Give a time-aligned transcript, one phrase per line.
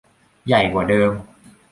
[0.45, 1.11] ใหญ่กว่าเดิม